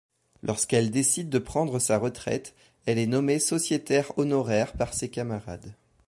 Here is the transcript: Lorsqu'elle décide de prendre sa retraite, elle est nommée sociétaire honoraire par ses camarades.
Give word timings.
Lorsqu'elle 0.41 0.89
décide 0.89 1.29
de 1.29 1.37
prendre 1.37 1.77
sa 1.77 1.99
retraite, 1.99 2.55
elle 2.87 2.97
est 2.97 3.05
nommée 3.05 3.37
sociétaire 3.37 4.17
honoraire 4.17 4.73
par 4.73 4.95
ses 4.95 5.11
camarades. 5.11 5.75